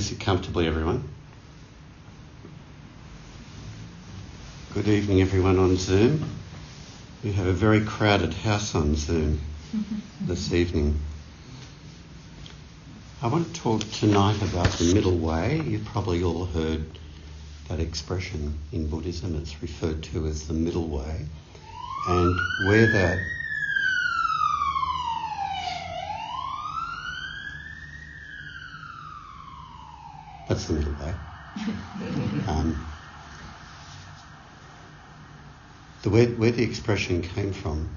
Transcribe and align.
Please 0.00 0.08
sit 0.08 0.20
comfortably, 0.20 0.66
everyone. 0.66 1.06
Good 4.72 4.88
evening, 4.88 5.20
everyone 5.20 5.58
on 5.58 5.76
Zoom. 5.76 6.24
We 7.22 7.32
have 7.32 7.46
a 7.46 7.52
very 7.52 7.84
crowded 7.84 8.32
house 8.32 8.74
on 8.74 8.96
Zoom 8.96 9.42
this 10.22 10.54
evening. 10.54 10.98
I 13.20 13.26
want 13.26 13.52
to 13.52 13.60
talk 13.60 13.82
tonight 13.90 14.40
about 14.40 14.70
the 14.70 14.94
middle 14.94 15.18
way. 15.18 15.60
You've 15.66 15.84
probably 15.84 16.22
all 16.22 16.46
heard 16.46 16.86
that 17.68 17.78
expression 17.78 18.58
in 18.72 18.88
Buddhism. 18.88 19.36
It's 19.36 19.60
referred 19.60 20.02
to 20.04 20.26
as 20.28 20.48
the 20.48 20.54
middle 20.54 20.88
way. 20.88 21.26
And 22.08 22.40
where 22.68 22.86
that 22.86 23.18
That's 30.50 30.66
the 30.66 30.72
middle 30.72 30.94
way. 30.94 31.14
Um, 32.48 32.84
the 36.02 36.10
where, 36.10 36.26
where, 36.26 36.50
the 36.50 36.64
expression 36.64 37.22
came 37.22 37.52
from 37.52 37.88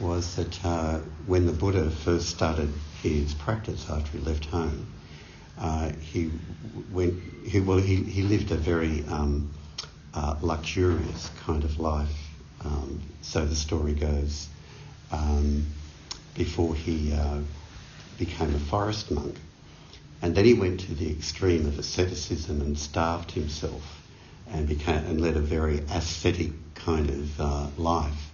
was 0.00 0.36
that 0.36 0.64
uh, 0.64 1.00
when 1.26 1.44
the 1.44 1.52
Buddha 1.52 1.90
first 1.90 2.30
started 2.30 2.72
his 3.02 3.34
practice 3.34 3.90
after 3.90 4.16
he 4.16 4.24
left 4.24 4.46
home, 4.46 4.86
uh, 5.58 5.90
he 6.00 6.30
went. 6.90 7.22
He, 7.44 7.60
well, 7.60 7.76
he, 7.76 7.96
he 7.96 8.22
lived 8.22 8.50
a 8.50 8.56
very 8.56 9.04
um, 9.08 9.50
uh, 10.14 10.36
luxurious 10.40 11.28
kind 11.44 11.64
of 11.64 11.78
life. 11.78 12.30
Um, 12.64 13.02
so 13.20 13.44
the 13.44 13.54
story 13.54 13.92
goes. 13.92 14.48
Um, 15.12 15.66
before 16.34 16.74
he 16.74 17.12
uh, 17.12 17.40
became 18.16 18.54
a 18.54 18.58
forest 18.58 19.10
monk, 19.10 19.36
and 20.22 20.34
then 20.34 20.44
he 20.44 20.54
went 20.54 20.80
to 20.80 20.94
the 20.94 21.10
extreme 21.10 21.66
of 21.66 21.78
asceticism 21.78 22.60
and 22.60 22.78
starved 22.78 23.32
himself 23.32 24.02
and 24.50 24.68
became 24.68 25.04
and 25.06 25.20
led 25.20 25.36
a 25.36 25.40
very 25.40 25.80
ascetic 25.90 26.52
kind 26.74 27.10
of 27.10 27.40
uh, 27.40 27.66
life. 27.76 28.30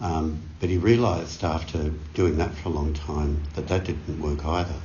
Um, 0.00 0.42
but 0.60 0.68
he 0.68 0.78
realised 0.78 1.44
after 1.44 1.90
doing 2.14 2.38
that 2.38 2.54
for 2.54 2.68
a 2.68 2.72
long 2.72 2.92
time 2.94 3.42
that 3.54 3.68
that 3.68 3.84
didn't 3.84 4.20
work 4.20 4.44
either. 4.44 4.80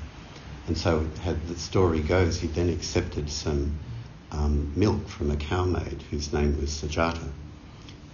And 0.68 0.78
so, 0.78 1.00
the 1.48 1.56
story 1.58 2.02
goes, 2.02 2.40
he 2.40 2.48
then 2.48 2.70
accepted 2.70 3.30
some 3.30 3.78
um, 4.32 4.74
milk 4.76 5.08
from 5.08 5.32
a 5.32 5.38
cowmaid 5.38 6.04
whose 6.12 6.34
name 6.34 6.60
was 6.60 6.70
Sujata. 6.72 7.32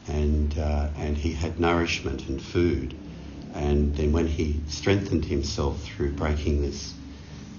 and 0.08 0.58
uh, 0.58 0.90
and 0.98 1.18
he 1.18 1.34
had 1.34 1.60
nourishment 1.60 2.28
and 2.28 2.42
food. 2.42 2.94
And 3.54 3.96
then 3.96 4.12
when 4.12 4.28
he 4.28 4.62
strengthened 4.68 5.26
himself 5.26 5.84
through 5.84 6.14
breaking 6.14 6.62
this 6.62 6.94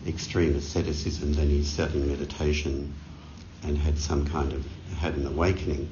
extreme 0.06 0.55
asceticism, 0.56 1.33
then 1.34 1.48
he 1.48 1.64
sat 1.64 1.92
in 1.92 2.06
meditation 2.06 2.94
and 3.62 3.78
had 3.78 3.98
some 3.98 4.27
kind 4.27 4.52
of 4.52 4.66
had 4.98 5.14
an 5.14 5.27
awakening. 5.27 5.88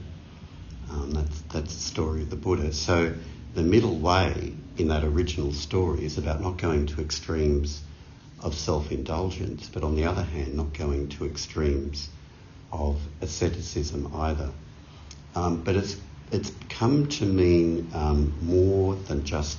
Um, 0.91 1.13
that's 1.13 1.41
that's 1.53 1.75
the 1.75 1.81
story 1.81 2.23
of 2.23 2.31
the 2.31 2.37
Buddha. 2.37 2.73
So 2.73 3.15
the 3.55 3.63
middle 3.63 3.99
way 3.99 4.55
in 4.77 4.89
that 4.89 5.05
original 5.05 5.53
story 5.53 6.05
is 6.05 6.19
about 6.19 6.41
not 6.41 6.59
going 6.59 6.87
to 6.87 7.01
extremes 7.01 7.83
of 8.41 8.55
self-indulgence, 8.55 9.71
but 9.73 9.85
on 9.85 9.95
the 9.95 10.05
other 10.05 10.23
hand, 10.25 10.55
not 10.55 10.77
going 10.77 11.09
to 11.09 11.27
extremes 11.27 12.09
of 12.73 13.01
asceticism 13.21 14.11
either. 14.15 14.51
Um, 15.35 15.63
but 15.63 15.77
it's 15.77 15.97
it's 16.31 16.51
come 16.69 17.09
to 17.09 17.25
mean 17.25 17.91
um, 17.95 18.35
more 18.43 18.95
than 18.95 19.25
just 19.25 19.59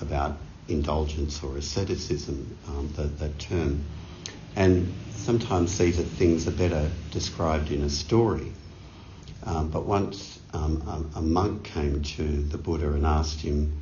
about 0.00 0.36
indulgence 0.68 1.42
or 1.42 1.56
asceticism, 1.56 2.56
um, 2.68 2.92
that, 2.96 3.18
that 3.18 3.38
term. 3.38 3.84
And 4.54 4.92
sometimes 5.10 5.76
these 5.78 5.98
are 5.98 6.02
things 6.02 6.46
are 6.46 6.52
better 6.52 6.90
described 7.10 7.70
in 7.70 7.82
a 7.82 7.90
story. 7.90 8.52
Um, 9.44 9.70
but 9.70 9.86
once 9.86 10.38
um, 10.52 11.08
a, 11.14 11.18
a, 11.18 11.22
monk 11.22 11.64
came 11.64 12.02
to 12.02 12.22
the 12.22 12.58
Buddha 12.58 12.92
and 12.92 13.06
asked 13.06 13.40
him, 13.40 13.80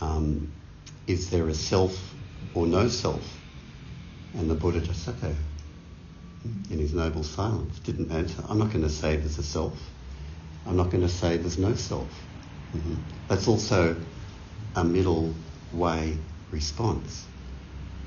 um, 0.00 0.52
Is 1.06 1.30
there 1.30 1.48
a 1.48 1.54
self 1.54 2.14
or 2.54 2.66
no 2.66 2.88
self? 2.88 3.38
And 4.34 4.50
the 4.50 4.54
Buddha 4.54 4.80
just 4.80 5.04
sat 5.04 5.20
there 5.20 5.36
in 6.44 6.78
his 6.78 6.94
noble 6.94 7.24
silence, 7.24 7.78
didn't 7.80 8.12
answer. 8.12 8.42
I'm 8.48 8.58
not 8.58 8.68
going 8.68 8.82
to 8.82 8.90
say 8.90 9.16
there's 9.16 9.38
a 9.38 9.42
self. 9.42 9.78
I'm 10.66 10.76
not 10.76 10.90
going 10.90 11.02
to 11.02 11.08
say 11.08 11.36
there's 11.36 11.58
no 11.58 11.74
self. 11.74 12.08
Mm-hmm. 12.74 12.94
That's 13.28 13.48
also 13.48 13.96
a 14.76 14.84
middle 14.84 15.34
way 15.72 16.16
response. 16.50 17.26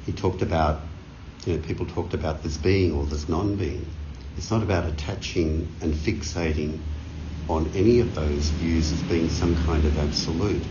He 0.06 0.12
talked 0.13 0.41
about, 0.41 0.81
you 1.46 1.56
know, 1.56 1.62
people 1.62 1.85
talked 1.85 2.13
about 2.13 2.44
this 2.44 2.57
being 2.57 2.94
or 2.94 3.06
this 3.06 3.29
non 3.29 3.56
being. 3.56 3.85
It's 4.38 4.51
not 4.51 4.63
about 4.63 4.85
attaching 4.85 5.73
and 5.81 5.94
fixating 5.94 6.79
on 7.47 7.72
any 7.75 8.00
of 8.00 8.16
those 8.16 8.50
views 8.50 8.91
as 8.91 9.02
being 9.03 9.29
some 9.29 9.56
kind 9.56 9.85
of 9.85 9.97
absolute. 9.97 10.66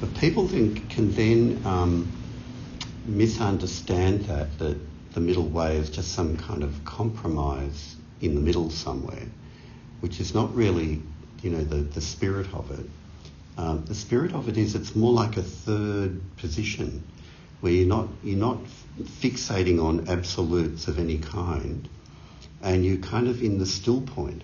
But 0.00 0.14
people 0.14 0.46
then, 0.46 0.74
can 0.88 1.12
then 1.12 1.62
um, 1.64 2.12
misunderstand 3.04 4.26
that, 4.26 4.58
that 4.58 4.76
the 5.12 5.20
middle 5.20 5.48
way 5.48 5.76
is 5.76 5.90
just 5.90 6.12
some 6.12 6.36
kind 6.36 6.62
of 6.62 6.84
compromise 6.84 7.96
in 8.20 8.34
the 8.34 8.40
middle 8.40 8.70
somewhere, 8.70 9.26
which 10.00 10.20
is 10.20 10.34
not 10.34 10.54
really, 10.54 11.02
you 11.42 11.50
know, 11.50 11.64
the, 11.64 11.76
the 11.76 12.00
spirit 12.00 12.52
of 12.54 12.70
it. 12.78 12.86
Um, 13.58 13.84
the 13.86 13.94
spirit 13.94 14.34
of 14.34 14.48
it 14.48 14.56
is 14.56 14.76
it's 14.76 14.94
more 14.94 15.12
like 15.12 15.36
a 15.36 15.42
third 15.42 16.20
position 16.36 17.02
where 17.60 17.72
you're 17.72 17.88
not 17.88 18.06
you're 18.22 18.38
not 18.38 18.58
fixating 19.02 19.82
on 19.84 20.08
absolutes 20.08 20.86
of 20.86 21.00
any 21.00 21.18
kind, 21.18 21.88
and 22.62 22.86
you're 22.86 22.98
kind 22.98 23.26
of 23.26 23.42
in 23.42 23.58
the 23.58 23.66
still 23.66 24.00
point. 24.00 24.42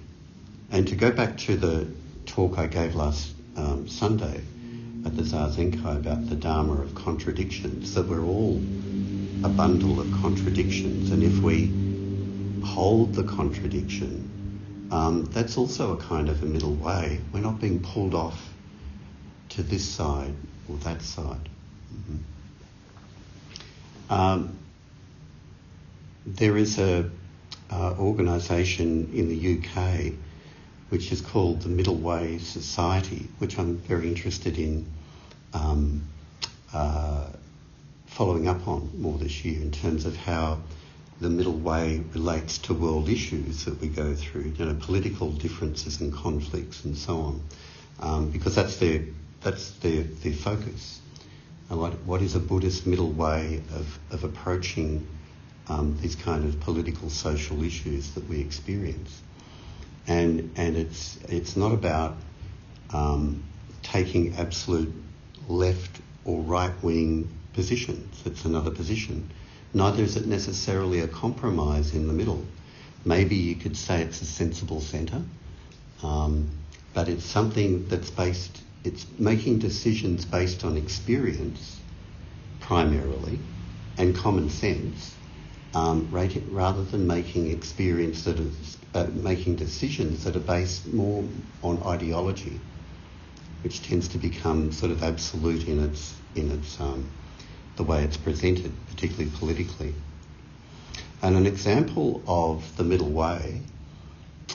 And 0.72 0.88
to 0.88 0.96
go 0.96 1.12
back 1.12 1.38
to 1.38 1.56
the 1.56 1.86
talk 2.26 2.58
I 2.58 2.66
gave 2.66 2.96
last 2.96 3.32
um, 3.56 3.86
Sunday 3.86 4.40
at 5.06 5.16
the 5.16 5.22
Zazenkai 5.22 5.96
about 5.96 6.28
the 6.28 6.34
Dharma 6.34 6.82
of 6.82 6.96
contradictions, 6.96 7.94
that 7.94 8.08
we're 8.08 8.24
all 8.24 8.56
a 9.44 9.48
bundle 9.48 10.00
of 10.00 10.10
contradictions, 10.10 11.12
and 11.12 11.22
if 11.22 11.40
we 11.40 11.70
hold 12.64 13.14
the 13.14 13.22
contradiction, 13.22 14.28
um, 14.90 15.26
that's 15.26 15.56
also 15.56 15.92
a 15.92 15.96
kind 15.98 16.28
of 16.28 16.42
a 16.42 16.46
middle 16.46 16.74
way. 16.74 17.20
We're 17.32 17.40
not 17.40 17.60
being 17.60 17.78
pulled 17.78 18.14
off 18.14 18.53
to 19.54 19.62
this 19.62 19.88
side 19.88 20.34
or 20.68 20.76
that 20.78 21.02
side. 21.02 21.48
Mm-hmm. 21.94 22.16
Um, 24.12 24.58
there 26.26 26.56
is 26.56 26.78
a 26.78 27.10
uh, 27.70 27.94
organisation 27.98 29.10
in 29.14 29.28
the 29.28 29.58
UK 29.58 30.12
which 30.90 31.10
is 31.12 31.20
called 31.20 31.62
the 31.62 31.68
Middle 31.68 31.96
Way 31.96 32.38
Society, 32.38 33.28
which 33.38 33.58
I'm 33.58 33.78
very 33.78 34.06
interested 34.08 34.58
in 34.58 34.86
um, 35.52 36.04
uh, 36.72 37.28
following 38.06 38.48
up 38.48 38.68
on 38.68 38.90
more 39.00 39.18
this 39.18 39.44
year 39.44 39.60
in 39.60 39.72
terms 39.72 40.04
of 40.04 40.16
how 40.16 40.58
the 41.20 41.30
middle 41.30 41.56
way 41.56 42.02
relates 42.12 42.58
to 42.58 42.74
world 42.74 43.08
issues 43.08 43.64
that 43.64 43.80
we 43.80 43.88
go 43.88 44.14
through, 44.14 44.52
you 44.56 44.64
know, 44.64 44.76
political 44.80 45.30
differences 45.30 46.00
and 46.00 46.12
conflicts 46.12 46.84
and 46.84 46.96
so 46.96 47.18
on, 47.18 47.42
um, 48.00 48.30
because 48.30 48.54
that's 48.54 48.76
their 48.76 49.02
that's 49.44 49.70
their, 49.78 50.02
their 50.02 50.32
focus. 50.32 51.00
And 51.70 51.78
what, 51.78 51.92
what 52.02 52.22
is 52.22 52.34
a 52.34 52.40
Buddhist 52.40 52.86
middle 52.86 53.12
way 53.12 53.62
of, 53.74 53.98
of 54.10 54.24
approaching 54.24 55.06
um, 55.68 55.96
these 56.00 56.14
kind 56.14 56.44
of 56.44 56.60
political, 56.60 57.10
social 57.10 57.62
issues 57.62 58.12
that 58.14 58.28
we 58.28 58.40
experience? 58.40 59.22
And, 60.06 60.52
and 60.56 60.76
it's, 60.76 61.18
it's 61.28 61.56
not 61.56 61.72
about 61.72 62.16
um, 62.92 63.44
taking 63.82 64.34
absolute 64.36 64.92
left 65.48 66.00
or 66.24 66.40
right 66.42 66.72
wing 66.82 67.28
positions. 67.52 68.22
It's 68.26 68.44
another 68.44 68.70
position. 68.70 69.30
Neither 69.72 70.02
is 70.02 70.16
it 70.16 70.26
necessarily 70.26 71.00
a 71.00 71.08
compromise 71.08 71.94
in 71.94 72.06
the 72.06 72.12
middle. 72.12 72.44
Maybe 73.04 73.36
you 73.36 73.56
could 73.56 73.76
say 73.76 74.02
it's 74.02 74.22
a 74.22 74.26
sensible 74.26 74.80
centre, 74.80 75.22
um, 76.02 76.50
but 76.94 77.08
it's 77.08 77.24
something 77.24 77.88
that's 77.88 78.10
based 78.10 78.63
it's 78.84 79.06
making 79.18 79.58
decisions 79.58 80.24
based 80.24 80.64
on 80.64 80.76
experience 80.76 81.80
primarily 82.60 83.38
and 83.96 84.14
common 84.14 84.50
sense 84.50 85.14
um, 85.74 86.08
rather 86.10 86.84
than 86.84 87.06
making 87.06 87.50
experience 87.50 88.24
that 88.24 88.38
is 88.38 88.78
uh, 88.94 89.06
making 89.12 89.56
decisions 89.56 90.22
that 90.24 90.36
are 90.36 90.40
based 90.40 90.92
more 90.92 91.24
on 91.62 91.82
ideology, 91.82 92.60
which 93.62 93.82
tends 93.82 94.06
to 94.08 94.18
become 94.18 94.70
sort 94.70 94.92
of 94.92 95.02
absolute 95.02 95.66
in 95.66 95.82
its 95.82 96.14
in 96.36 96.50
its 96.52 96.80
um, 96.80 97.10
the 97.76 97.82
way 97.82 98.04
it's 98.04 98.16
presented, 98.16 98.72
particularly 98.88 99.30
politically. 99.36 99.94
And 101.22 101.36
an 101.36 101.46
example 101.46 102.22
of 102.28 102.76
the 102.76 102.84
middle 102.84 103.10
way 103.10 103.62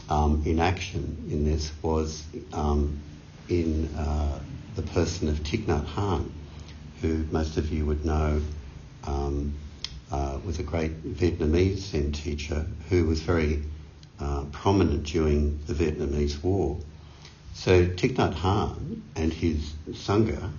um, 0.07 0.43
in 0.45 0.59
action 0.59 1.25
in 1.29 1.43
this 1.43 1.71
was 1.81 2.23
um, 2.53 3.01
in 3.49 3.93
uh, 3.95 4.39
the 4.75 4.81
person 4.81 5.27
of 5.27 5.39
Thich 5.39 5.65
Nhat 5.65 5.85
Hanh, 5.85 6.29
who 7.01 7.25
most 7.31 7.57
of 7.57 7.71
you 7.71 7.85
would 7.85 8.05
know 8.05 8.41
um, 9.05 9.53
uh, 10.11 10.39
was 10.45 10.59
a 10.59 10.63
great 10.63 11.03
Vietnamese 11.03 11.77
Zen 11.77 12.11
teacher 12.11 12.65
who 12.89 13.05
was 13.05 13.21
very 13.21 13.63
uh, 14.19 14.45
prominent 14.51 15.03
during 15.03 15.59
the 15.65 15.73
Vietnamese 15.73 16.41
War. 16.43 16.77
So 17.53 17.85
Thich 17.85 18.15
Nhat 18.15 18.35
Hanh 18.35 19.01
and 19.15 19.33
his 19.33 19.73
Sangha 19.89 20.51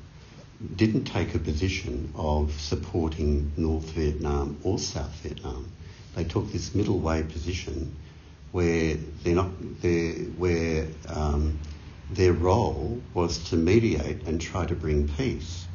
didn't 0.76 1.04
take 1.04 1.34
a 1.34 1.38
position 1.38 2.12
of 2.16 2.52
supporting 2.60 3.52
North 3.56 3.90
Vietnam 3.90 4.58
or 4.62 4.78
South 4.78 5.14
Vietnam. 5.22 5.70
They 6.14 6.24
took 6.24 6.50
this 6.52 6.74
middle 6.74 6.98
way 6.98 7.22
position 7.22 7.96
where 8.52 8.96
they're 9.22 9.34
not 9.34 9.50
they're, 9.80 10.12
where 10.36 10.88
um, 11.08 11.58
their 12.12 12.32
role 12.32 13.00
was 13.14 13.38
to 13.50 13.56
mediate 13.56 14.26
and 14.26 14.40
try 14.40 14.66
to 14.66 14.74
bring 14.74 15.08
peace, 15.08 15.66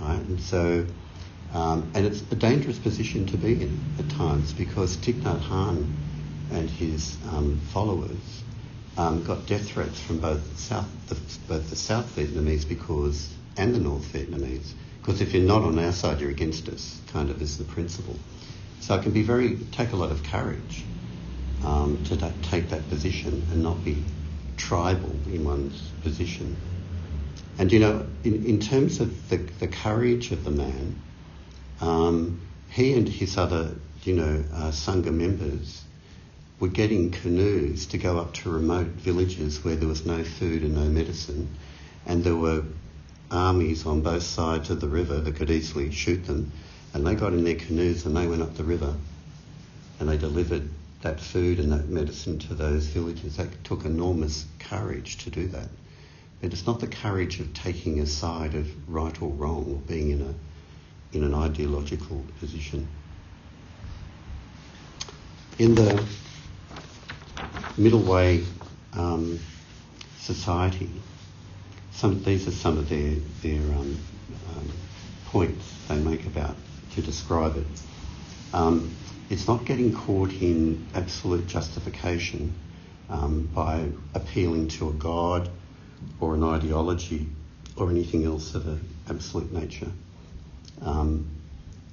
right? 0.00 0.18
And 0.18 0.40
so, 0.40 0.86
um, 1.52 1.90
and 1.94 2.06
it's 2.06 2.22
a 2.30 2.36
dangerous 2.36 2.78
position 2.78 3.26
to 3.26 3.36
be 3.36 3.60
in 3.62 3.82
at 3.98 4.08
times 4.08 4.52
because 4.52 4.96
Thich 4.96 5.22
Nhat 5.22 5.40
Hanh 5.40 5.86
and 6.50 6.70
his 6.70 7.16
um, 7.30 7.58
followers 7.72 8.42
um, 8.96 9.24
got 9.24 9.46
death 9.46 9.68
threats 9.68 10.00
from 10.00 10.18
both 10.18 10.58
South, 10.58 10.88
the, 11.08 11.14
both 11.48 11.68
the 11.70 11.76
South 11.76 12.14
Vietnamese 12.16 12.68
because 12.68 13.34
and 13.56 13.74
the 13.74 13.80
North 13.80 14.12
Vietnamese 14.12 14.72
because 15.02 15.20
if 15.20 15.34
you're 15.34 15.42
not 15.42 15.62
on 15.62 15.78
our 15.80 15.90
side, 15.90 16.20
you're 16.20 16.30
against 16.30 16.68
us. 16.68 17.00
Kind 17.12 17.28
of 17.28 17.42
is 17.42 17.58
the 17.58 17.64
principle. 17.64 18.16
So 18.80 18.94
it 18.94 19.02
can 19.02 19.10
be 19.10 19.22
very 19.22 19.56
take 19.72 19.92
a 19.92 19.96
lot 19.96 20.12
of 20.12 20.22
courage 20.22 20.84
um, 21.64 22.02
to 22.04 22.32
take 22.42 22.68
that 22.70 22.88
position 22.88 23.44
and 23.50 23.62
not 23.64 23.84
be 23.84 24.04
tribal 24.68 25.10
in 25.26 25.44
one's 25.44 25.80
position. 26.02 26.56
And 27.58 27.72
you 27.72 27.80
know, 27.80 28.06
in, 28.24 28.44
in 28.46 28.60
terms 28.60 29.00
of 29.00 29.28
the, 29.28 29.36
the 29.36 29.68
courage 29.68 30.30
of 30.30 30.44
the 30.44 30.50
man, 30.50 30.96
um, 31.80 32.40
he 32.70 32.94
and 32.94 33.08
his 33.08 33.36
other, 33.36 33.74
you 34.04 34.14
know, 34.14 34.44
uh, 34.54 34.70
Sangha 34.70 35.12
members 35.12 35.82
were 36.60 36.68
getting 36.68 37.10
canoes 37.10 37.86
to 37.86 37.98
go 37.98 38.18
up 38.18 38.34
to 38.34 38.50
remote 38.50 38.86
villages 38.86 39.64
where 39.64 39.74
there 39.74 39.88
was 39.88 40.06
no 40.06 40.22
food 40.22 40.62
and 40.62 40.74
no 40.74 40.84
medicine, 40.84 41.48
and 42.06 42.22
there 42.22 42.36
were 42.36 42.62
armies 43.30 43.84
on 43.84 44.00
both 44.00 44.22
sides 44.22 44.70
of 44.70 44.80
the 44.80 44.88
river 44.88 45.18
that 45.18 45.34
could 45.34 45.50
easily 45.50 45.90
shoot 45.90 46.24
them, 46.26 46.52
and 46.94 47.04
they 47.06 47.14
got 47.14 47.32
in 47.32 47.42
their 47.42 47.56
canoes 47.56 48.06
and 48.06 48.16
they 48.16 48.28
went 48.28 48.42
up 48.42 48.54
the 48.54 48.64
river, 48.64 48.94
and 49.98 50.08
they 50.08 50.16
delivered 50.16 50.68
that 51.02 51.20
food 51.20 51.58
and 51.58 51.72
that 51.72 51.88
medicine 51.88 52.38
to 52.38 52.54
those 52.54 52.86
villages. 52.86 53.36
That 53.36 53.64
took 53.64 53.84
enormous 53.84 54.46
courage 54.58 55.18
to 55.18 55.30
do 55.30 55.46
that. 55.48 55.68
But 56.40 56.52
it's 56.52 56.66
not 56.66 56.80
the 56.80 56.88
courage 56.88 57.38
of 57.38 57.52
taking 57.54 58.00
a 58.00 58.06
side 58.06 58.54
of 58.54 58.66
right 58.88 59.20
or 59.22 59.30
wrong 59.30 59.64
or 59.68 59.78
being 59.86 60.10
in 60.10 60.22
a 60.22 60.34
in 61.16 61.24
an 61.24 61.34
ideological 61.34 62.24
position. 62.40 62.88
In 65.58 65.74
the 65.74 66.02
middle 67.76 68.00
way 68.00 68.44
um, 68.94 69.38
society, 70.18 70.90
some, 71.92 72.22
these 72.24 72.48
are 72.48 72.52
some 72.52 72.78
of 72.78 72.88
their 72.88 73.14
their 73.42 73.60
um, 73.74 73.98
um, 74.56 74.72
points 75.26 75.64
they 75.88 75.98
make 75.98 76.26
about 76.26 76.56
to 76.94 77.02
describe 77.02 77.56
it. 77.56 77.66
Um, 78.52 78.94
it's 79.30 79.46
not 79.48 79.64
getting 79.64 79.94
caught 79.94 80.32
in 80.32 80.86
absolute 80.94 81.46
justification 81.46 82.54
um, 83.08 83.48
by 83.54 83.88
appealing 84.14 84.68
to 84.68 84.88
a 84.88 84.92
god 84.92 85.48
or 86.20 86.34
an 86.34 86.44
ideology 86.44 87.26
or 87.76 87.90
anything 87.90 88.24
else 88.24 88.54
of 88.54 88.66
an 88.66 88.88
absolute 89.08 89.52
nature. 89.52 89.90
Um, 90.80 91.28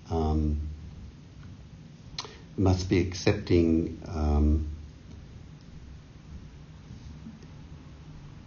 um, 0.09 0.59
must 2.57 2.89
be 2.89 2.99
accepting 2.99 4.01
um, 4.07 4.67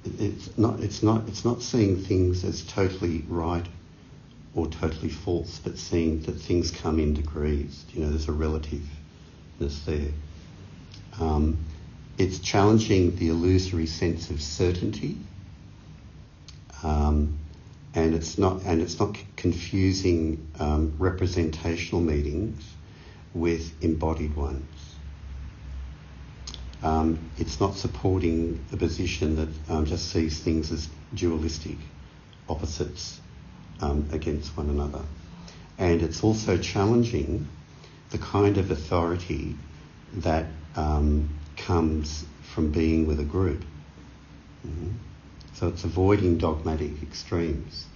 it's 0.05 0.59
not 0.59 0.81
it's 0.81 1.03
not 1.03 1.29
it's 1.29 1.45
not 1.45 1.63
seeing 1.63 1.97
things 2.03 2.45
as 2.45 2.63
totally 2.63 3.25
right 3.29 3.67
or 4.55 4.67
totally 4.67 5.09
false, 5.09 5.61
but 5.63 5.79
seeing 5.79 6.21
that 6.23 6.33
things 6.33 6.71
come 6.71 6.99
in 6.99 7.15
degrees. 7.15 7.85
You 7.93 8.05
know, 8.05 8.11
there's 8.11 8.29
a 8.29 8.33
relativeness 8.33 8.85
there. 9.87 10.11
Um, 11.19 11.59
it's 12.19 12.39
challenging 12.39 13.17
the 13.17 13.29
illusory 13.29 13.87
sense 13.87 14.31
of 14.31 14.43
certainty, 14.43 15.17
um, 16.83 17.39
and 17.95 18.15
it's 18.15 18.37
not 18.37 18.63
and 18.63 18.83
it's 18.83 18.99
not 18.99 19.17
confusing 19.37 20.47
um, 20.59 20.95
representational 20.99 22.03
meanings 22.03 22.63
with 23.35 23.73
embodied 23.83 24.37
ones. 24.37 24.65
Um, 26.83 27.19
it's 27.39 27.61
not 27.61 27.77
supporting 27.77 28.63
the 28.71 28.77
position 28.77 29.37
that 29.37 29.73
um, 29.73 29.87
just 29.87 30.11
sees 30.11 30.39
things 30.41 30.71
as 30.73 30.89
dualistic, 31.15 31.77
opposites 32.49 33.22
um, 33.83 34.09
against 34.13 34.57
one 34.57 34.71
another. 34.71 35.03
And 35.79 36.03
it's 36.03 36.23
also 36.23 36.57
challenging 36.57 37.49
the 38.11 38.19
kind 38.19 38.59
of 38.59 38.71
authority 38.71 39.57
that 40.15 40.47
um, 40.77 41.29
comes 41.57 42.25
from 42.55 42.71
being 42.71 43.07
with 43.07 43.21
a 43.21 43.25
group. 43.25 43.65
Mm-hmm. 44.67 44.91
So 45.55 45.69
it's 45.69 45.85
avoiding 45.85 46.39
dogmatic 46.39 47.03
extremes. 47.03 47.87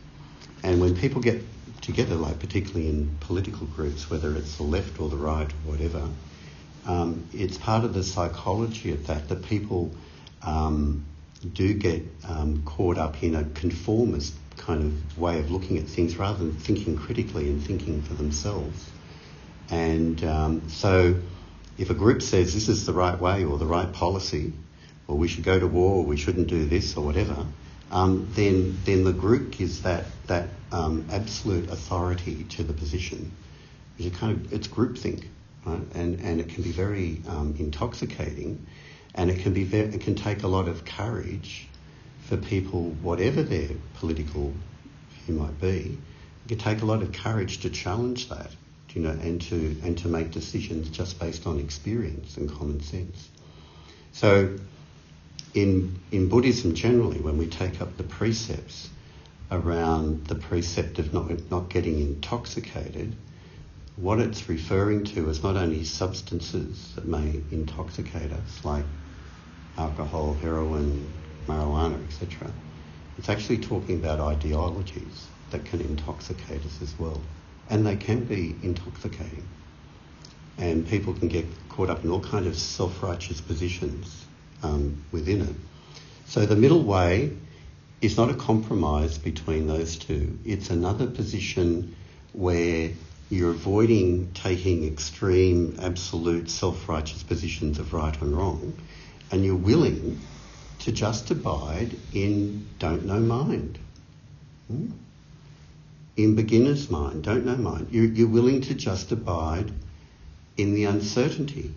And 0.62 0.80
when 0.80 0.96
people 0.96 1.20
get 1.20 1.42
together, 1.80 2.14
like 2.14 2.38
particularly 2.38 2.88
in 2.88 3.16
political 3.20 3.66
groups, 3.66 4.10
whether 4.10 4.34
it's 4.34 4.56
the 4.56 4.62
left 4.62 5.00
or 5.00 5.08
the 5.08 5.16
right 5.16 5.50
or 5.50 5.70
whatever, 5.72 6.08
um, 6.86 7.28
it's 7.32 7.58
part 7.58 7.84
of 7.84 7.94
the 7.94 8.02
psychology 8.02 8.92
of 8.92 9.06
that 9.08 9.28
that 9.28 9.44
people 9.44 9.92
um, 10.42 11.04
do 11.52 11.74
get 11.74 12.02
um, 12.26 12.62
caught 12.64 12.98
up 12.98 13.22
in 13.22 13.34
a 13.34 13.44
conformist 13.44 14.34
kind 14.56 14.84
of 14.84 15.18
way 15.18 15.38
of 15.38 15.50
looking 15.50 15.78
at 15.78 15.84
things 15.84 16.16
rather 16.16 16.38
than 16.38 16.52
thinking 16.52 16.96
critically 16.96 17.48
and 17.48 17.62
thinking 17.62 18.02
for 18.02 18.14
themselves. 18.14 18.90
And 19.70 20.22
um, 20.24 20.68
so, 20.68 21.16
if 21.78 21.90
a 21.90 21.94
group 21.94 22.22
says 22.22 22.54
this 22.54 22.68
is 22.68 22.86
the 22.86 22.92
right 22.92 23.18
way 23.18 23.44
or 23.44 23.58
the 23.58 23.66
right 23.66 23.92
policy, 23.92 24.52
or 25.08 25.16
we 25.16 25.28
should 25.28 25.44
go 25.44 25.58
to 25.58 25.66
war, 25.66 25.96
or 25.96 26.04
we 26.04 26.16
shouldn't 26.16 26.48
do 26.48 26.66
this, 26.66 26.96
or 26.96 27.04
whatever, 27.04 27.46
um, 27.90 28.28
then 28.32 28.78
then 28.84 29.04
the 29.04 29.12
group 29.12 29.52
gives 29.52 29.82
that 29.82 30.04
that 30.26 30.48
um, 30.72 31.06
absolute 31.10 31.70
authority 31.70 32.44
to 32.44 32.62
the 32.62 32.72
position. 32.72 33.32
It's 33.98 34.16
kind 34.16 34.32
of 34.36 34.52
it's 34.52 34.68
groupthink, 34.68 35.26
right? 35.64 35.82
And 35.94 36.20
and 36.20 36.40
it 36.40 36.48
can 36.48 36.62
be 36.62 36.72
very 36.72 37.22
um, 37.28 37.54
intoxicating, 37.58 38.66
and 39.14 39.30
it 39.30 39.40
can 39.40 39.52
be 39.52 39.62
it 39.62 40.00
can 40.00 40.14
take 40.14 40.42
a 40.42 40.48
lot 40.48 40.68
of 40.68 40.84
courage 40.84 41.68
for 42.26 42.36
people, 42.36 42.90
whatever 42.90 43.42
their 43.42 43.70
political 43.94 44.52
view 45.24 45.36
might 45.36 45.60
be, 45.60 45.98
it 46.44 46.48
can 46.48 46.58
take 46.58 46.82
a 46.82 46.84
lot 46.84 47.02
of 47.02 47.12
courage 47.12 47.60
to 47.60 47.70
challenge 47.70 48.28
that, 48.28 48.50
you 48.94 49.02
know, 49.02 49.10
and 49.10 49.40
to 49.42 49.76
and 49.84 49.96
to 49.98 50.08
make 50.08 50.32
decisions 50.32 50.88
just 50.88 51.20
based 51.20 51.46
on 51.46 51.60
experience 51.60 52.36
and 52.36 52.50
common 52.50 52.82
sense. 52.82 53.28
So, 54.12 54.56
in 55.54 56.00
in 56.10 56.28
Buddhism 56.28 56.74
generally, 56.74 57.20
when 57.20 57.38
we 57.38 57.46
take 57.46 57.80
up 57.80 57.96
the 57.96 58.04
precepts 58.04 58.90
around 59.50 60.26
the 60.26 60.34
precept 60.34 60.98
of 60.98 61.12
not 61.12 61.50
not 61.50 61.68
getting 61.68 62.00
intoxicated, 62.00 63.14
what 63.94 64.18
it's 64.18 64.48
referring 64.48 65.04
to 65.04 65.30
is 65.30 65.42
not 65.42 65.56
only 65.56 65.84
substances 65.84 66.92
that 66.96 67.06
may 67.06 67.40
intoxicate 67.50 68.32
us, 68.32 68.64
like 68.64 68.84
alcohol, 69.78 70.34
heroin, 70.34 71.12
marijuana, 71.46 72.02
etc. 72.06 72.50
It's 73.18 73.28
actually 73.28 73.58
talking 73.58 73.96
about 73.96 74.20
ideologies 74.20 75.26
that 75.50 75.64
can 75.64 75.80
intoxicate 75.80 76.64
us 76.64 76.82
as 76.82 76.98
well. 76.98 77.20
And 77.70 77.86
they 77.86 77.96
can 77.96 78.24
be 78.24 78.54
intoxicating. 78.62 79.46
And 80.58 80.86
people 80.86 81.14
can 81.14 81.28
get 81.28 81.46
caught 81.68 81.90
up 81.90 82.04
in 82.04 82.10
all 82.10 82.20
kinds 82.20 82.46
of 82.46 82.56
self-righteous 82.56 83.40
positions 83.40 84.24
um, 84.62 85.04
within 85.12 85.42
it. 85.42 85.54
So 86.26 86.46
the 86.46 86.56
middle 86.56 86.82
way 86.82 87.32
is 88.00 88.16
not 88.16 88.30
a 88.30 88.34
compromise 88.34 89.18
between 89.18 89.66
those 89.66 89.96
two. 89.96 90.38
It's 90.44 90.70
another 90.70 91.06
position 91.06 91.96
where 92.32 92.90
you're 93.30 93.50
avoiding 93.50 94.32
taking 94.32 94.86
extreme, 94.86 95.78
absolute, 95.82 96.48
self-righteous 96.48 97.22
positions 97.24 97.78
of 97.78 97.92
right 97.92 98.20
and 98.20 98.36
wrong, 98.36 98.78
and 99.32 99.44
you're 99.44 99.56
willing 99.56 100.20
to 100.86 100.92
just 100.92 101.32
abide 101.32 101.96
in 102.12 102.64
don't 102.78 103.04
know 103.04 103.18
mind. 103.18 103.76
Hmm? 104.68 104.92
In 106.16 106.36
beginner's 106.36 106.88
mind, 106.88 107.24
don't 107.24 107.44
know 107.44 107.56
mind. 107.56 107.88
You're, 107.90 108.04
you're 108.04 108.28
willing 108.28 108.60
to 108.60 108.74
just 108.74 109.10
abide 109.10 109.72
in 110.56 110.74
the 110.74 110.84
uncertainty, 110.84 111.74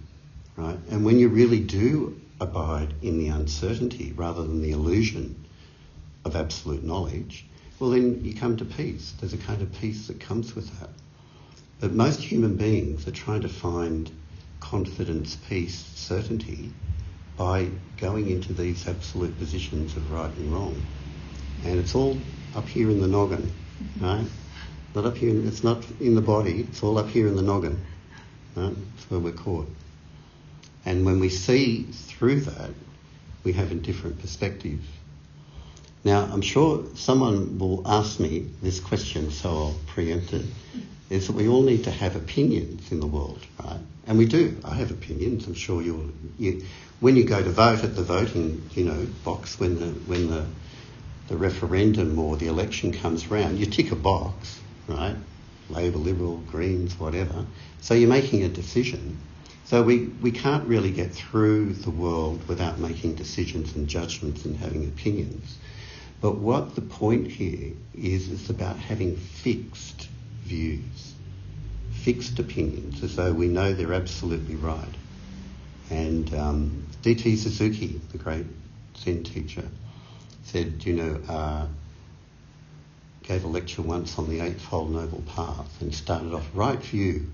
right? 0.55 0.77
And 0.91 1.03
when 1.03 1.17
you 1.17 1.27
really 1.27 1.59
do 1.59 2.21
abide 2.39 2.93
in 3.01 3.17
the 3.17 3.29
uncertainty 3.29 4.13
rather 4.15 4.43
than 4.43 4.61
the 4.61 4.73
illusion 4.73 5.43
of 6.23 6.35
absolute 6.35 6.83
knowledge, 6.83 7.47
well, 7.79 7.89
then 7.89 8.23
you 8.23 8.35
come 8.35 8.57
to 8.57 8.65
peace. 8.65 9.15
There's 9.19 9.33
a 9.33 9.37
kind 9.37 9.63
of 9.63 9.73
peace 9.73 10.05
that 10.05 10.19
comes 10.19 10.55
with 10.55 10.79
that. 10.79 10.91
But 11.79 11.93
most 11.93 12.19
human 12.19 12.57
beings 12.57 13.07
are 13.07 13.11
trying 13.11 13.41
to 13.41 13.49
find 13.49 14.11
confidence, 14.59 15.35
peace, 15.35 15.83
certainty 15.95 16.71
by 17.39 17.69
going 17.97 18.29
into 18.29 18.51
these 18.51 18.85
absolute 18.85 19.35
positions 19.39 19.95
of 19.95 20.11
right 20.11 20.35
and 20.35 20.53
wrong. 20.53 20.79
And 21.63 21.79
it's 21.79 21.95
all 21.95 22.17
up 22.53 22.67
here 22.67 22.89
in 22.89 22.99
the 22.99 23.07
noggin, 23.07 23.49
mm-hmm. 23.81 24.05
right? 24.05 24.27
Not 24.93 25.05
up 25.05 25.15
here, 25.15 25.33
it's 25.47 25.63
not 25.63 25.85
in 26.01 26.15
the 26.15 26.21
body, 26.21 26.67
it's 26.69 26.83
all 26.83 26.97
up 26.97 27.07
here 27.07 27.27
in 27.27 27.37
the 27.37 27.41
noggin. 27.41 27.79
Right? 28.55 28.75
That's 28.75 29.09
where 29.09 29.21
we're 29.21 29.31
caught. 29.31 29.69
And 30.85 31.05
when 31.05 31.21
we 31.21 31.29
see 31.29 31.83
through 31.83 32.41
that, 32.41 32.71
we 33.45 33.53
have 33.53 33.71
a 33.71 33.75
different 33.75 34.19
perspective. 34.19 34.81
Now, 36.03 36.27
I'm 36.33 36.41
sure 36.41 36.83
someone 36.95 37.57
will 37.57 37.87
ask 37.87 38.19
me 38.19 38.49
this 38.61 38.81
question, 38.81 39.31
so 39.31 39.49
I'll 39.49 39.75
preempt 39.87 40.33
it, 40.33 40.45
is 41.09 41.27
that 41.27 41.33
we 41.33 41.47
all 41.47 41.63
need 41.63 41.83
to 41.85 41.91
have 41.91 42.15
opinions 42.15 42.91
in 42.91 42.99
the 42.99 43.07
world, 43.07 43.43
right? 43.63 43.79
And 44.07 44.17
we 44.17 44.25
do. 44.25 44.57
I 44.63 44.75
have 44.75 44.91
opinions. 44.91 45.47
I'm 45.47 45.53
sure 45.53 45.81
you'll. 45.81 46.09
You, 46.37 46.63
when 46.99 47.15
you 47.15 47.23
go 47.23 47.41
to 47.41 47.49
vote 47.49 47.83
at 47.83 47.95
the 47.95 48.03
voting, 48.03 48.69
you 48.73 48.83
know, 48.85 49.07
box, 49.23 49.59
when 49.59 49.79
the 49.79 49.87
when 50.07 50.29
the 50.29 50.45
the 51.27 51.37
referendum 51.37 52.17
or 52.17 52.37
the 52.37 52.47
election 52.47 52.91
comes 52.91 53.29
round, 53.29 53.59
you 53.59 53.65
tick 53.67 53.91
a 53.91 53.95
box, 53.95 54.59
right? 54.87 55.15
Labor, 55.69 55.99
Liberal, 55.99 56.37
Greens, 56.37 56.99
whatever. 56.99 57.45
So 57.81 57.93
you're 57.93 58.09
making 58.09 58.43
a 58.43 58.49
decision. 58.49 59.19
So 59.65 59.83
we, 59.83 60.07
we 60.07 60.31
can't 60.31 60.67
really 60.67 60.91
get 60.91 61.13
through 61.13 61.73
the 61.73 61.91
world 61.91 62.47
without 62.47 62.79
making 62.79 63.13
decisions 63.13 63.75
and 63.75 63.87
judgments 63.87 64.45
and 64.45 64.57
having 64.57 64.85
opinions. 64.85 65.57
But 66.21 66.37
what 66.37 66.73
the 66.73 66.81
point 66.81 67.27
here 67.27 67.73
is, 67.93 68.29
is 68.29 68.49
about 68.49 68.77
having 68.77 69.15
fixed 69.15 70.09
views, 70.49 71.13
fixed 71.91 72.39
opinions, 72.39 73.03
as 73.03 73.15
though 73.15 73.31
we 73.31 73.47
know 73.47 73.73
they're 73.73 73.93
absolutely 73.93 74.55
right. 74.55 74.95
And 75.91 76.33
um, 76.33 76.87
D.T. 77.03 77.35
Suzuki, 77.37 78.01
the 78.11 78.17
great 78.17 78.45
Zen 78.97 79.23
teacher, 79.23 79.67
said, 80.43 80.83
you 80.85 80.93
know, 80.93 81.21
uh, 81.29 81.67
gave 83.23 83.43
a 83.43 83.47
lecture 83.47 83.83
once 83.83 84.17
on 84.17 84.27
the 84.27 84.41
Eightfold 84.41 84.91
Noble 84.91 85.23
Path 85.27 85.81
and 85.81 85.93
started 85.93 86.33
off, 86.33 86.47
right 86.53 86.79
view, 86.79 87.31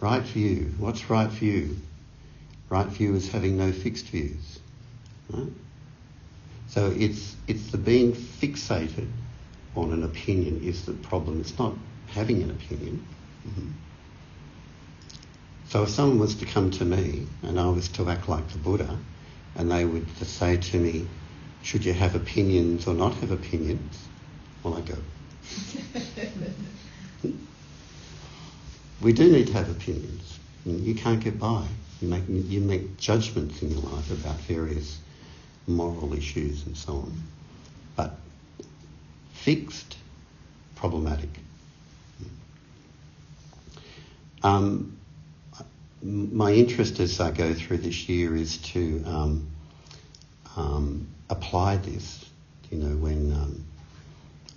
right 0.00 0.22
view. 0.22 0.72
What's 0.78 1.08
right 1.08 1.30
view? 1.30 1.76
Right 2.68 2.86
view 2.86 3.14
is 3.14 3.30
having 3.30 3.56
no 3.56 3.72
fixed 3.72 4.06
views. 4.06 4.58
Right? 5.30 5.48
So 6.68 6.92
it's, 6.96 7.34
it's 7.48 7.70
the 7.70 7.78
being 7.78 8.12
fixated 8.12 9.08
on 9.74 9.92
an 9.92 10.02
opinion 10.02 10.62
is 10.62 10.84
the 10.84 10.92
problem. 10.92 11.40
It's 11.40 11.58
not 11.58 11.74
having 12.08 12.42
an 12.42 12.50
opinion. 12.50 13.06
Mm-hmm. 13.46 13.70
So 15.68 15.82
if 15.82 15.90
someone 15.90 16.18
was 16.18 16.34
to 16.36 16.46
come 16.46 16.70
to 16.72 16.84
me 16.84 17.26
and 17.42 17.58
I 17.58 17.66
was 17.68 17.88
to 17.88 18.08
act 18.08 18.28
like 18.28 18.48
the 18.48 18.58
Buddha 18.58 18.96
and 19.56 19.70
they 19.70 19.84
would 19.84 20.08
say 20.18 20.56
to 20.56 20.78
me, 20.78 21.06
should 21.62 21.84
you 21.84 21.92
have 21.92 22.14
opinions 22.14 22.86
or 22.86 22.94
not 22.94 23.14
have 23.14 23.32
opinions? 23.32 24.06
Well, 24.62 24.74
I 24.74 24.80
go. 24.82 24.96
we 29.00 29.12
do 29.12 29.30
need 29.30 29.48
to 29.48 29.52
have 29.54 29.68
opinions. 29.70 30.38
You 30.64 30.94
can't 30.94 31.22
get 31.22 31.38
by. 31.38 31.66
You 32.00 32.08
make, 32.08 32.24
you 32.28 32.60
make 32.60 32.96
judgments 32.98 33.62
in 33.62 33.70
your 33.70 33.80
life 33.80 34.10
about 34.10 34.36
various 34.42 34.98
moral 35.66 36.14
issues 36.14 36.64
and 36.66 36.76
so 36.76 36.92
on. 36.92 37.12
But 37.96 38.16
fixed, 39.32 39.96
problematic. 40.74 41.30
Um, 44.46 44.96
my 46.02 46.52
interest 46.52 47.00
as 47.00 47.18
I 47.18 47.32
go 47.32 47.52
through 47.52 47.78
this 47.78 48.08
year 48.08 48.36
is 48.36 48.58
to 48.58 49.02
um, 49.04 49.50
um, 50.54 51.08
apply 51.30 51.78
this, 51.78 52.30
you 52.70 52.78
know, 52.78 52.96
when 52.96 53.32
um, 53.32 53.64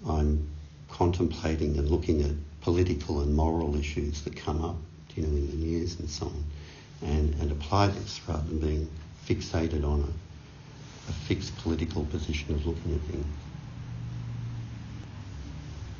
I'm 0.07 0.47
contemplating 0.91 1.75
and 1.79 1.89
looking 1.89 2.21
at 2.21 2.31
political 2.61 3.21
and 3.21 3.35
moral 3.35 3.75
issues 3.75 4.21
that 4.25 4.35
come 4.35 4.63
up, 4.63 4.75
you 5.15 5.23
know, 5.23 5.29
in 5.29 5.49
the 5.49 5.55
news 5.55 5.99
and 5.99 6.07
so 6.07 6.27
on, 6.27 6.43
and, 7.01 7.33
and 7.41 7.51
apply 7.51 7.87
this 7.87 8.21
rather 8.27 8.47
than 8.47 8.59
being 8.59 8.89
fixated 9.25 9.83
on 9.83 10.01
a, 10.01 11.09
a 11.09 11.13
fixed 11.27 11.57
political 11.57 12.05
position 12.05 12.53
of 12.53 12.63
looking 12.63 12.93
at 12.93 13.01
things. 13.11 13.25